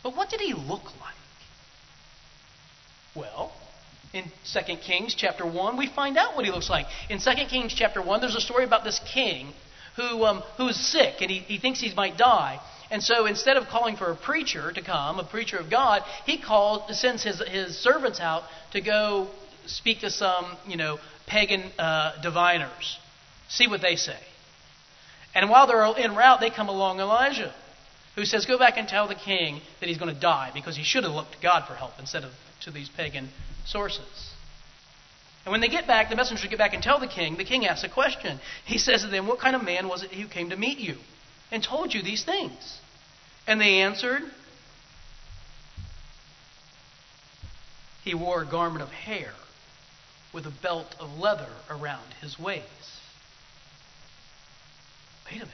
But 0.03 0.17
what 0.17 0.29
did 0.31 0.41
he 0.41 0.53
look 0.53 0.85
like? 1.01 1.15
Well, 3.15 3.53
in 4.13 4.25
2 4.53 4.77
Kings 4.77 5.15
chapter 5.15 5.47
1, 5.47 5.77
we 5.77 5.87
find 5.87 6.19
out 6.19 6.35
what 6.35 6.45
he 6.45 6.51
looks 6.51 6.69
like. 6.69 6.87
In 7.09 7.19
2 7.19 7.31
Kings 7.49 7.73
chapter 7.75 8.03
1, 8.03 8.21
there's 8.21 8.35
a 8.35 8.41
story 8.41 8.65
about 8.65 8.85
this 8.85 9.01
king 9.13 9.53
who, 9.97 10.25
um, 10.25 10.43
who's 10.57 10.77
sick 10.77 11.17
and 11.21 11.31
he, 11.31 11.39
he 11.39 11.59
thinks 11.59 11.81
he 11.81 11.95
might 11.95 12.17
die. 12.17 12.61
And 12.93 13.03
so 13.03 13.25
instead 13.25 13.57
of 13.57 13.69
calling 13.69 13.97
for 13.97 14.11
a 14.11 14.17
preacher 14.17 14.71
to 14.71 14.83
come, 14.83 15.19
a 15.19 15.25
preacher 15.25 15.57
of 15.57 15.71
God, 15.71 16.03
he 16.27 16.43
sends 16.91 17.23
his, 17.23 17.43
his 17.49 17.79
servants 17.79 18.21
out 18.21 18.43
to 18.73 18.83
go 18.83 19.31
speak 19.65 20.01
to 20.01 20.11
some, 20.11 20.45
you 20.69 20.77
know, 20.77 20.99
pagan 21.27 21.63
uh, 21.79 22.21
diviners. 22.21 22.99
See 23.49 23.67
what 23.67 23.81
they 23.81 23.97
say. 23.97 24.19
And 25.35 25.49
while 25.49 25.67
they're 25.67 25.83
en 25.83 26.15
route, 26.15 26.41
they 26.41 26.51
come 26.51 26.69
along 26.69 27.01
Elijah, 27.01 27.55
who 28.15 28.27
says, 28.27 28.45
Go 28.45 28.59
back 28.59 28.77
and 28.77 28.87
tell 28.87 29.09
the 29.09 29.15
king 29.15 29.63
that 29.81 29.89
he's 29.89 29.97
going 29.97 30.15
to 30.15 30.21
die 30.21 30.51
because 30.53 30.77
he 30.77 30.85
should 30.85 31.05
have 31.05 31.15
looked 31.15 31.33
to 31.33 31.41
God 31.41 31.67
for 31.67 31.75
help 31.75 31.93
instead 31.99 32.25
of 32.25 32.33
to 32.65 32.71
these 32.71 32.91
pagan 32.91 33.31
sources. 33.65 34.35
And 35.47 35.53
when 35.53 35.63
they 35.63 35.69
get 35.69 35.87
back, 35.87 36.11
the 36.11 36.17
messengers 36.17 36.47
get 36.47 36.59
back 36.59 36.75
and 36.75 36.83
tell 36.83 37.01
the 37.01 37.07
king, 37.07 37.39
the 37.39 37.45
king 37.45 37.65
asks 37.65 37.85
a 37.85 37.89
question. 37.89 38.39
He 38.67 38.77
says 38.77 39.01
to 39.01 39.09
them, 39.09 39.27
What 39.27 39.39
kind 39.39 39.57
of 39.57 39.65
man 39.65 39.89
was 39.89 40.03
it 40.03 40.11
who 40.13 40.29
came 40.29 40.51
to 40.51 40.57
meet 40.59 40.77
you 40.77 40.97
and 41.51 41.65
told 41.65 41.95
you 41.95 42.03
these 42.03 42.23
things? 42.23 42.81
And 43.47 43.61
they 43.61 43.81
answered, 43.81 44.23
He 48.05 48.15
wore 48.15 48.43
a 48.43 48.47
garment 48.47 48.83
of 48.83 48.89
hair 48.89 49.33
with 50.33 50.47
a 50.47 50.53
belt 50.63 50.95
of 50.99 51.19
leather 51.19 51.49
around 51.71 52.15
his 52.21 52.39
waist. 52.39 52.67
Wait 55.27 55.37
a 55.37 55.45
minute. 55.45 55.51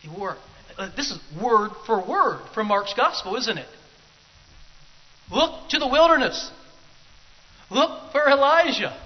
He 0.00 0.08
wore, 0.08 0.36
uh, 0.78 0.90
this 0.96 1.10
is 1.10 1.18
word 1.40 1.70
for 1.84 2.00
word 2.04 2.40
from 2.54 2.68
Mark's 2.68 2.94
gospel, 2.94 3.34
isn't 3.36 3.58
it? 3.58 3.68
Look 5.30 5.70
to 5.70 5.78
the 5.78 5.88
wilderness. 5.88 6.50
Look 7.70 8.12
for 8.12 8.28
Elijah. 8.28 8.96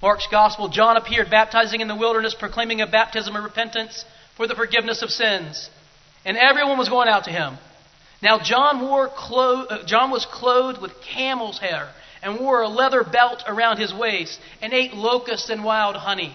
Mark's 0.00 0.28
gospel 0.30 0.68
John 0.68 0.96
appeared 0.96 1.30
baptizing 1.30 1.80
in 1.80 1.88
the 1.88 1.96
wilderness, 1.96 2.34
proclaiming 2.34 2.80
a 2.80 2.86
baptism 2.86 3.34
of 3.34 3.42
repentance 3.42 4.04
for 4.36 4.46
the 4.46 4.54
forgiveness 4.54 5.02
of 5.02 5.10
sins. 5.10 5.70
And 6.24 6.36
everyone 6.36 6.78
was 6.78 6.88
going 6.88 7.08
out 7.08 7.24
to 7.24 7.30
him. 7.30 7.58
Now 8.22 8.38
John 8.38 8.80
wore 8.80 9.08
clo- 9.08 9.64
uh, 9.64 9.84
John 9.84 10.10
was 10.10 10.24
clothed 10.26 10.80
with 10.80 10.92
camel's 11.02 11.58
hair 11.58 11.90
and 12.22 12.38
wore 12.38 12.62
a 12.62 12.68
leather 12.68 13.02
belt 13.02 13.42
around 13.46 13.78
his 13.78 13.92
waist 13.92 14.38
and 14.60 14.72
ate 14.72 14.94
locusts 14.94 15.50
and 15.50 15.64
wild 15.64 15.96
honey 15.96 16.34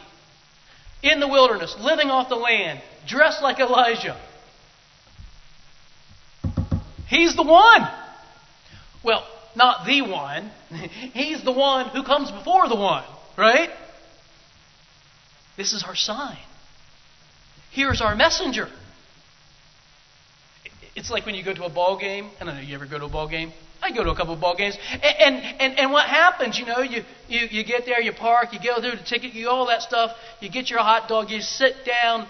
in 1.01 1.19
the 1.19 1.27
wilderness, 1.27 1.75
living 1.79 2.09
off 2.09 2.27
the 2.27 2.35
land, 2.35 2.81
dressed 3.07 3.41
like 3.41 3.59
Elijah. 3.59 4.19
He's 7.07 7.35
the 7.35 7.43
one. 7.43 7.87
Well, 9.03 9.25
not 9.55 9.85
the 9.85 10.01
one. 10.01 10.51
He's 11.13 11.43
the 11.43 11.51
one 11.51 11.87
who 11.89 12.03
comes 12.03 12.31
before 12.31 12.67
the 12.67 12.75
one, 12.75 13.05
right? 13.37 13.69
This 15.55 15.71
is 15.71 15.83
our 15.83 15.95
sign. 15.95 16.37
Here's 17.71 18.01
our 18.01 18.15
messenger. 18.15 18.69
It's 20.95 21.11
like 21.11 21.25
when 21.25 21.35
you 21.35 21.43
go 21.43 21.53
to 21.53 21.63
a 21.63 21.69
ball 21.69 21.99
game. 21.99 22.29
I 22.41 22.45
don't 22.45 22.55
know, 22.55 22.61
you 22.61 22.73
ever 22.75 22.87
go 22.87 22.97
to 22.97 23.05
a 23.05 23.09
ball 23.09 23.27
game? 23.27 23.53
I 23.81 23.91
go 23.91 24.03
to 24.03 24.09
a 24.09 24.15
couple 24.15 24.33
of 24.33 24.41
ball 24.41 24.55
games. 24.55 24.77
And, 24.91 25.03
and, 25.03 25.35
and, 25.59 25.79
and 25.79 25.91
what 25.91 26.07
happens, 26.07 26.57
you 26.57 26.65
know, 26.65 26.79
you, 26.79 27.03
you, 27.27 27.47
you 27.51 27.63
get 27.63 27.85
there, 27.85 28.01
you 28.01 28.11
park, 28.11 28.51
you 28.51 28.59
go 28.63 28.81
through 28.81 28.97
the 28.97 29.03
ticket, 29.03 29.33
you 29.33 29.49
all 29.49 29.67
that 29.67 29.81
stuff, 29.81 30.11
you 30.41 30.49
get 30.49 30.69
your 30.69 30.79
hot 30.79 31.07
dog, 31.07 31.29
you 31.29 31.41
sit 31.41 31.75
down, 31.85 32.27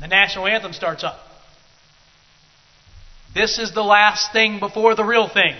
the 0.00 0.08
national 0.08 0.48
anthem 0.48 0.72
starts 0.72 1.04
up. 1.04 1.20
This 3.34 3.58
is 3.58 3.72
the 3.72 3.82
last 3.82 4.32
thing 4.32 4.58
before 4.58 4.94
the 4.94 5.04
real 5.04 5.28
thing. 5.28 5.54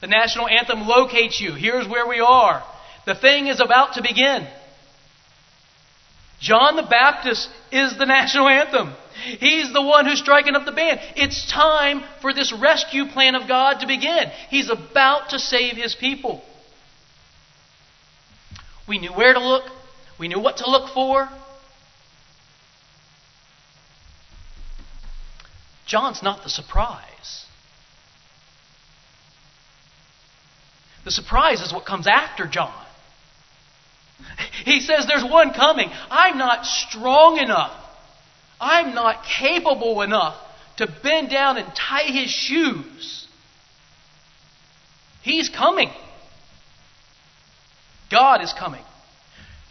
The 0.00 0.08
national 0.08 0.48
anthem 0.48 0.86
locates 0.86 1.40
you. 1.40 1.54
Here's 1.54 1.88
where 1.88 2.06
we 2.06 2.20
are. 2.20 2.62
The 3.06 3.14
thing 3.14 3.46
is 3.46 3.60
about 3.60 3.94
to 3.94 4.02
begin. 4.02 4.46
John 6.40 6.76
the 6.76 6.82
Baptist 6.82 7.48
is 7.72 7.96
the 7.96 8.06
national 8.06 8.48
anthem. 8.48 8.94
He's 9.38 9.72
the 9.72 9.82
one 9.82 10.06
who's 10.06 10.18
striking 10.18 10.54
up 10.54 10.66
the 10.66 10.72
band. 10.72 11.00
It's 11.16 11.50
time 11.50 12.02
for 12.20 12.34
this 12.34 12.52
rescue 12.52 13.06
plan 13.06 13.34
of 13.34 13.48
God 13.48 13.80
to 13.80 13.86
begin. 13.86 14.30
He's 14.50 14.70
about 14.70 15.30
to 15.30 15.38
save 15.38 15.76
his 15.76 15.94
people. 15.94 16.42
We 18.86 18.98
knew 18.98 19.12
where 19.12 19.32
to 19.32 19.40
look, 19.40 19.64
we 20.18 20.28
knew 20.28 20.38
what 20.38 20.58
to 20.58 20.70
look 20.70 20.92
for. 20.92 21.28
John's 25.86 26.22
not 26.22 26.42
the 26.42 26.50
surprise. 26.50 27.46
The 31.04 31.12
surprise 31.12 31.60
is 31.62 31.72
what 31.72 31.86
comes 31.86 32.06
after 32.08 32.46
John. 32.46 32.85
He 34.64 34.80
says, 34.80 35.06
There's 35.06 35.24
one 35.24 35.52
coming. 35.52 35.90
I'm 36.10 36.38
not 36.38 36.64
strong 36.64 37.38
enough 37.38 37.72
I'm 38.60 38.94
not 38.94 39.24
capable 39.24 40.02
enough 40.02 40.36
to 40.78 40.86
bend 41.02 41.30
down 41.30 41.58
and 41.58 41.66
tie 41.74 42.04
his 42.04 42.30
shoes. 42.30 43.26
He's 45.22 45.48
coming. 45.48 45.90
God 48.10 48.42
is 48.42 48.52
coming. 48.52 48.82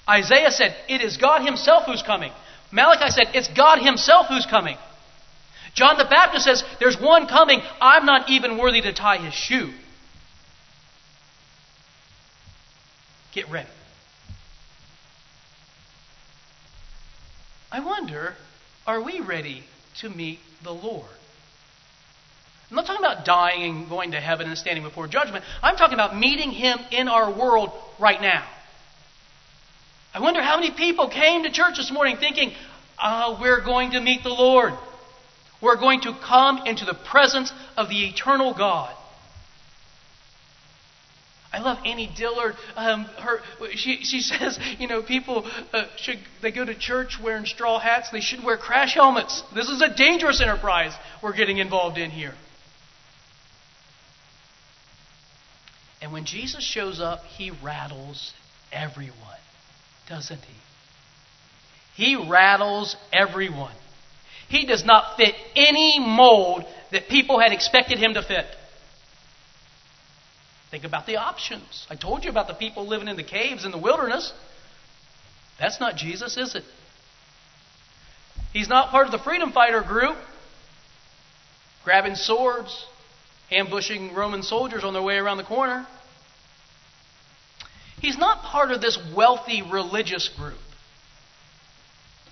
Isaiah 0.07 0.51
said, 0.51 0.75
It 0.89 1.01
is 1.01 1.17
God 1.17 1.45
Himself 1.45 1.83
who's 1.85 2.03
coming. 2.03 2.31
Malachi 2.71 3.09
said, 3.09 3.27
It's 3.33 3.47
God 3.47 3.79
Himself 3.81 4.27
who's 4.27 4.45
coming. 4.45 4.77
John 5.73 5.97
the 5.97 6.05
Baptist 6.05 6.45
says, 6.45 6.63
There's 6.79 6.99
one 6.99 7.27
coming, 7.27 7.61
I'm 7.81 8.05
not 8.05 8.29
even 8.29 8.57
worthy 8.57 8.81
to 8.81 8.93
tie 8.93 9.17
his 9.17 9.33
shoe. 9.33 9.71
Get 13.33 13.49
ready. 13.49 13.69
I 17.75 17.81
wonder, 17.81 18.35
are 18.87 19.01
we 19.01 19.19
ready 19.19 19.61
to 19.99 20.09
meet 20.09 20.39
the 20.63 20.71
Lord? 20.71 21.09
I'm 22.69 22.77
not 22.77 22.85
talking 22.85 23.03
about 23.03 23.25
dying 23.25 23.63
and 23.63 23.89
going 23.89 24.11
to 24.11 24.21
heaven 24.21 24.47
and 24.47 24.57
standing 24.57 24.81
before 24.81 25.09
judgment. 25.09 25.43
I'm 25.61 25.75
talking 25.75 25.95
about 25.95 26.15
meeting 26.15 26.51
Him 26.51 26.79
in 26.91 27.09
our 27.09 27.29
world 27.29 27.71
right 27.99 28.21
now. 28.21 28.45
I 30.13 30.21
wonder 30.21 30.41
how 30.41 30.57
many 30.57 30.71
people 30.71 31.09
came 31.09 31.43
to 31.43 31.51
church 31.51 31.75
this 31.75 31.91
morning 31.91 32.15
thinking, 32.15 32.53
oh, 33.03 33.39
we're 33.41 33.59
going 33.59 33.91
to 33.91 33.99
meet 33.99 34.23
the 34.23 34.29
Lord. 34.29 34.71
We're 35.59 35.75
going 35.75 35.99
to 36.01 36.13
come 36.13 36.65
into 36.65 36.85
the 36.85 36.93
presence 36.93 37.51
of 37.75 37.89
the 37.89 38.05
eternal 38.05 38.53
God. 38.53 38.95
I 41.55 41.59
love 41.59 41.77
Annie 41.85 42.11
Dillard. 42.17 42.55
Um, 42.75 43.05
her, 43.19 43.39
she, 43.75 44.03
she 44.03 44.19
says, 44.21 44.59
you 44.77 44.87
know, 44.87 45.01
people 45.01 45.49
uh, 45.71 45.85
should 45.95 46.19
they 46.41 46.51
go 46.51 46.65
to 46.65 46.75
church 46.77 47.17
wearing 47.23 47.45
straw 47.45 47.79
hats. 47.79 48.09
They 48.11 48.19
should 48.19 48.43
wear 48.43 48.57
crash 48.57 48.93
helmets. 48.93 49.41
This 49.53 49.69
is 49.69 49.81
a 49.81 49.95
dangerous 49.95 50.41
enterprise 50.41 50.93
we're 51.23 51.35
getting 51.35 51.59
involved 51.59 51.97
in 51.97 52.11
here. 52.11 52.33
And 56.01 56.11
when 56.11 56.25
Jesus 56.25 56.61
shows 56.61 56.99
up, 56.99 57.23
he 57.23 57.51
rattles 57.63 58.33
everyone, 58.73 59.15
doesn't 60.09 60.41
he? 60.41 62.03
He 62.03 62.29
rattles 62.29 62.97
everyone. 63.13 63.73
He 64.49 64.65
does 64.65 64.83
not 64.83 65.15
fit 65.15 65.33
any 65.55 65.99
mold 65.99 66.65
that 66.91 67.07
people 67.07 67.39
had 67.39 67.53
expected 67.53 67.97
him 67.97 68.15
to 68.15 68.21
fit. 68.21 68.45
Think 70.75 70.83
about 70.83 71.05
the 71.05 71.15
options. 71.15 71.87
I 71.89 71.95
told 71.95 72.25
you 72.25 72.29
about 72.29 72.49
the 72.49 72.53
people 72.53 72.85
living 72.85 73.07
in 73.07 73.15
the 73.15 73.23
caves 73.23 73.63
in 73.63 73.71
the 73.71 73.77
wilderness. 73.77 74.33
That's 75.57 75.79
not 75.79 75.95
Jesus, 75.95 76.35
is 76.35 76.53
it? 76.53 76.65
He's 78.51 78.67
not 78.67 78.89
part 78.89 79.05
of 79.05 79.13
the 79.13 79.19
freedom 79.19 79.53
fighter 79.53 79.81
group, 79.81 80.17
grabbing 81.85 82.15
swords, 82.15 82.85
ambushing 83.49 84.13
Roman 84.13 84.43
soldiers 84.43 84.83
on 84.83 84.91
their 84.91 85.01
way 85.01 85.15
around 85.15 85.37
the 85.37 85.45
corner. 85.45 85.87
He's 88.01 88.17
not 88.17 88.43
part 88.43 88.71
of 88.71 88.81
this 88.81 88.99
wealthy 89.15 89.61
religious 89.61 90.27
group, 90.27 90.59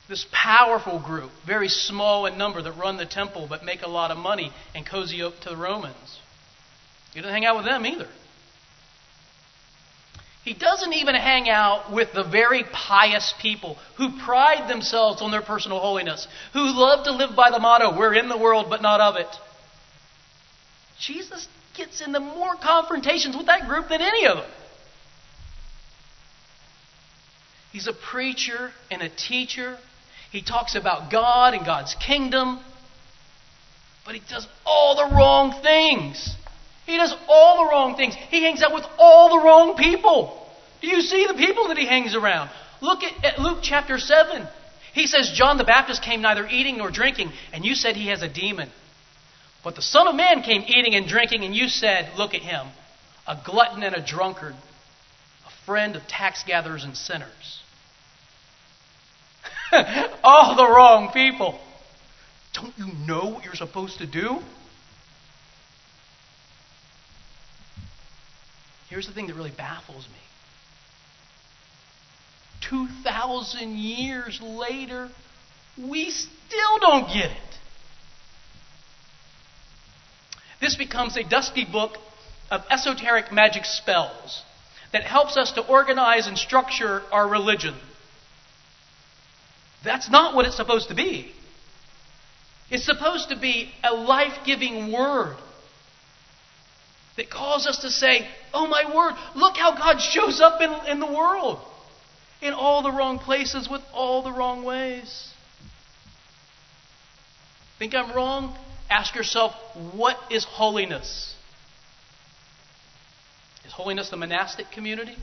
this 0.09 0.25
powerful 0.33 0.99
group, 0.99 1.31
very 1.47 1.69
small 1.69 2.25
in 2.25 2.37
number, 2.37 2.61
that 2.61 2.73
run 2.73 2.97
the 2.97 3.05
temple 3.05 3.47
but 3.47 3.63
make 3.63 3.83
a 3.83 3.89
lot 3.89 4.11
of 4.11 4.17
money 4.17 4.51
and 4.75 4.85
cozy 4.85 5.21
up 5.21 5.39
to 5.43 5.49
the 5.51 5.55
Romans. 5.55 6.19
He 7.13 7.21
doesn't 7.21 7.33
hang 7.33 7.45
out 7.45 7.55
with 7.55 7.65
them 7.65 7.85
either. 7.85 8.09
He 10.43 10.53
doesn't 10.53 10.93
even 10.93 11.15
hang 11.15 11.49
out 11.49 11.91
with 11.93 12.11
the 12.11 12.23
very 12.23 12.65
pious 12.65 13.33
people 13.41 13.77
who 13.95 14.19
pride 14.19 14.69
themselves 14.69 15.21
on 15.21 15.31
their 15.31 15.41
personal 15.41 15.79
holiness, 15.79 16.27
who 16.51 16.63
love 16.63 17.05
to 17.05 17.11
live 17.11 17.35
by 17.35 17.49
the 17.49 17.59
motto, 17.59 17.97
we're 17.97 18.13
in 18.13 18.27
the 18.27 18.37
world 18.37 18.67
but 18.69 18.81
not 18.81 18.99
of 18.99 19.15
it. 19.15 19.27
Jesus 20.99 21.47
gets 21.77 22.01
into 22.01 22.19
more 22.19 22.55
confrontations 22.55 23.37
with 23.37 23.45
that 23.45 23.67
group 23.67 23.87
than 23.87 24.01
any 24.01 24.27
of 24.27 24.37
them. 24.37 24.51
He's 27.71 27.87
a 27.87 27.93
preacher 27.93 28.71
and 28.91 29.01
a 29.01 29.09
teacher. 29.09 29.77
He 30.31 30.41
talks 30.41 30.75
about 30.75 31.09
God 31.09 31.53
and 31.53 31.65
God's 31.65 31.95
kingdom. 31.95 32.59
But 34.05 34.15
he 34.15 34.21
does 34.29 34.47
all 34.65 34.95
the 34.95 35.15
wrong 35.15 35.61
things. 35.63 36.35
He 36.85 36.97
does 36.97 37.15
all 37.27 37.63
the 37.63 37.71
wrong 37.71 37.95
things. 37.95 38.15
He 38.29 38.43
hangs 38.43 38.61
out 38.61 38.73
with 38.73 38.85
all 38.97 39.29
the 39.29 39.45
wrong 39.45 39.75
people. 39.75 40.39
Do 40.81 40.87
you 40.87 41.01
see 41.01 41.25
the 41.27 41.33
people 41.33 41.69
that 41.69 41.77
he 41.77 41.85
hangs 41.85 42.15
around? 42.15 42.49
Look 42.81 43.03
at, 43.03 43.23
at 43.23 43.39
Luke 43.39 43.59
chapter 43.61 43.97
7. 43.97 44.47
He 44.93 45.07
says, 45.07 45.31
John 45.33 45.57
the 45.57 45.63
Baptist 45.63 46.03
came 46.03 46.21
neither 46.21 46.45
eating 46.45 46.77
nor 46.77 46.91
drinking, 46.91 47.31
and 47.53 47.65
you 47.65 47.73
said 47.73 47.95
he 47.95 48.09
has 48.09 48.21
a 48.21 48.27
demon. 48.27 48.69
But 49.63 49.75
the 49.75 49.81
Son 49.81 50.07
of 50.07 50.15
Man 50.15 50.43
came 50.43 50.63
eating 50.67 50.93
and 50.93 51.07
drinking, 51.07 51.43
and 51.43 51.55
you 51.55 51.69
said, 51.69 52.11
Look 52.17 52.33
at 52.33 52.41
him, 52.41 52.67
a 53.25 53.37
glutton 53.45 53.81
and 53.81 53.95
a 53.95 54.05
drunkard, 54.05 54.53
a 54.53 55.65
friend 55.65 55.95
of 55.95 56.05
tax 56.07 56.43
gatherers 56.43 56.83
and 56.83 56.97
sinners. 56.97 57.61
All 60.23 60.55
the 60.55 60.67
wrong 60.67 61.11
people. 61.13 61.59
Don't 62.53 62.77
you 62.77 62.87
know 63.07 63.29
what 63.29 63.45
you're 63.45 63.55
supposed 63.55 63.99
to 63.99 64.05
do? 64.05 64.39
Here's 68.93 69.07
the 69.07 69.11
thing 69.11 69.25
that 69.25 69.33
really 69.33 69.49
baffles 69.49 70.07
me 70.07 70.19
2,000 72.69 73.75
years 73.75 74.39
later, 74.39 75.09
we 75.75 76.11
still 76.11 76.79
don't 76.79 77.07
get 77.07 77.31
it. 77.31 77.57
This 80.61 80.75
becomes 80.75 81.17
a 81.17 81.23
dusty 81.23 81.65
book 81.65 81.97
of 82.51 82.61
esoteric 82.69 83.31
magic 83.31 83.65
spells 83.65 84.43
that 84.91 85.01
helps 85.01 85.37
us 85.37 85.53
to 85.53 85.67
organize 85.67 86.27
and 86.27 86.37
structure 86.37 87.01
our 87.11 87.27
religion. 87.27 87.73
That's 89.83 90.07
not 90.07 90.35
what 90.35 90.45
it's 90.45 90.55
supposed 90.55 90.89
to 90.89 90.95
be. 90.95 91.33
It's 92.69 92.85
supposed 92.85 93.29
to 93.29 93.39
be 93.39 93.71
a 93.83 93.95
life 93.95 94.45
giving 94.45 94.91
word 94.91 95.35
that 97.17 97.29
calls 97.29 97.67
us 97.67 97.79
to 97.79 97.89
say, 97.89 98.27
Oh 98.53 98.67
my 98.67 98.83
word, 98.93 99.13
look 99.35 99.57
how 99.57 99.75
God 99.77 99.99
shows 99.99 100.41
up 100.41 100.61
in, 100.61 100.71
in 100.91 100.99
the 100.99 101.05
world 101.05 101.59
in 102.43 102.53
all 102.53 102.81
the 102.81 102.91
wrong 102.91 103.19
places 103.19 103.69
with 103.69 103.81
all 103.93 104.21
the 104.21 104.31
wrong 104.31 104.63
ways. 104.63 105.29
Think 107.79 107.95
I'm 107.95 108.11
wrong? 108.13 108.55
Ask 108.89 109.15
yourself, 109.15 109.53
what 109.93 110.17
is 110.29 110.43
holiness? 110.43 111.35
Is 113.65 113.71
holiness 113.71 114.09
the 114.09 114.17
monastic 114.17 114.71
community? 114.71 115.15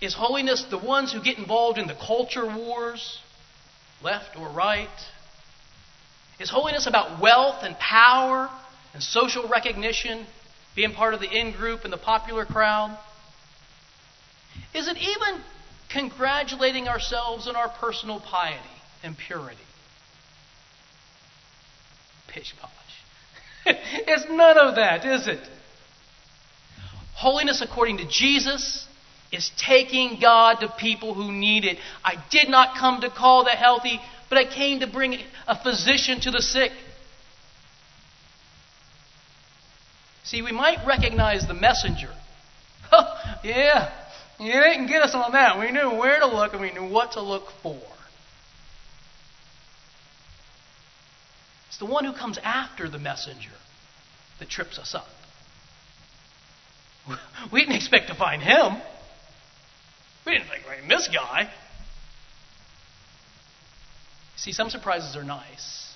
Is 0.00 0.12
holiness 0.12 0.64
the 0.68 0.76
ones 0.78 1.12
who 1.12 1.22
get 1.22 1.38
involved 1.38 1.78
in 1.78 1.86
the 1.86 1.94
culture 1.94 2.46
wars, 2.46 3.20
left 4.02 4.36
or 4.36 4.48
right? 4.48 4.88
Is 6.38 6.50
holiness 6.50 6.86
about 6.86 7.20
wealth 7.20 7.62
and 7.62 7.78
power 7.78 8.50
and 8.96 9.02
social 9.02 9.46
recognition, 9.46 10.26
being 10.74 10.94
part 10.94 11.12
of 11.12 11.20
the 11.20 11.30
in 11.30 11.52
group 11.52 11.84
and 11.84 11.92
the 11.92 11.98
popular 11.98 12.46
crowd? 12.46 12.98
Is 14.74 14.88
it 14.88 14.96
even 14.96 15.42
congratulating 15.92 16.88
ourselves 16.88 17.46
on 17.46 17.56
our 17.56 17.68
personal 17.68 18.20
piety 18.20 18.58
and 19.02 19.14
purity? 19.14 19.60
Pish 22.28 22.54
posh. 22.58 22.70
it's 23.66 24.24
none 24.30 24.56
of 24.56 24.76
that, 24.76 25.04
is 25.04 25.28
it? 25.28 25.46
Holiness 27.16 27.60
according 27.60 27.98
to 27.98 28.08
Jesus 28.08 28.88
is 29.30 29.50
taking 29.58 30.18
God 30.22 30.60
to 30.60 30.72
people 30.80 31.12
who 31.12 31.30
need 31.30 31.66
it. 31.66 31.76
I 32.02 32.14
did 32.30 32.48
not 32.48 32.78
come 32.78 33.02
to 33.02 33.10
call 33.10 33.44
the 33.44 33.50
healthy, 33.50 34.00
but 34.30 34.38
I 34.38 34.46
came 34.46 34.80
to 34.80 34.86
bring 34.86 35.18
a 35.46 35.62
physician 35.62 36.18
to 36.22 36.30
the 36.30 36.40
sick. 36.40 36.72
See, 40.26 40.42
we 40.42 40.52
might 40.52 40.84
recognize 40.86 41.46
the 41.46 41.54
messenger. 41.54 42.10
Oh, 42.92 43.18
yeah, 43.42 43.90
you 44.38 44.52
didn't 44.52 44.86
get 44.86 45.02
us 45.02 45.12
on 45.12 45.32
that. 45.32 45.58
We 45.58 45.72
knew 45.72 45.90
where 45.90 46.20
to 46.20 46.26
look 46.28 46.52
and 46.52 46.62
we 46.62 46.70
knew 46.70 46.88
what 46.88 47.12
to 47.12 47.20
look 47.20 47.48
for. 47.60 47.80
It's 51.66 51.78
the 51.78 51.86
one 51.86 52.04
who 52.04 52.12
comes 52.12 52.38
after 52.44 52.88
the 52.88 53.00
messenger 53.00 53.50
that 54.38 54.48
trips 54.48 54.78
us 54.78 54.94
up. 54.94 55.08
We 57.52 57.60
didn't 57.60 57.74
expect 57.74 58.06
to 58.06 58.14
find 58.14 58.40
him. 58.40 58.80
We 60.24 60.32
didn't 60.32 60.48
think 60.48 60.64
find 60.64 60.88
this 60.88 61.08
guy. 61.12 61.50
See, 64.36 64.52
some 64.52 64.70
surprises 64.70 65.16
are 65.16 65.24
nice, 65.24 65.92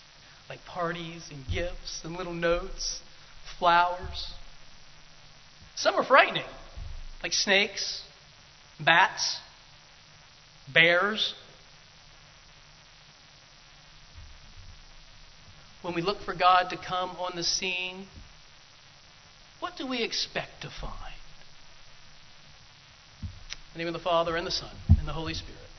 like 0.48 0.64
parties 0.64 1.28
and 1.30 1.44
gifts 1.52 2.00
and 2.04 2.16
little 2.16 2.34
notes, 2.34 3.00
flowers. 3.60 4.32
Some 5.76 5.94
are 5.94 6.04
frightening, 6.04 6.42
like 7.22 7.32
snakes 7.32 8.02
bats, 8.84 9.38
bears. 10.72 11.34
When 15.82 15.94
we 15.94 16.02
look 16.02 16.20
for 16.20 16.34
God 16.34 16.70
to 16.70 16.76
come 16.76 17.10
on 17.10 17.32
the 17.36 17.44
scene, 17.44 18.06
what 19.60 19.76
do 19.76 19.86
we 19.86 20.02
expect 20.02 20.62
to 20.62 20.70
find? 20.80 20.94
In 23.22 23.28
the 23.74 23.78
name 23.78 23.88
of 23.88 23.94
the 23.94 24.04
Father, 24.04 24.36
and 24.36 24.46
the 24.46 24.50
Son, 24.50 24.74
and 24.98 25.06
the 25.06 25.12
Holy 25.12 25.34
Spirit. 25.34 25.69